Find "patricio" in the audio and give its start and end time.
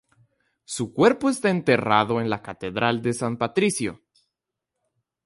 3.37-4.01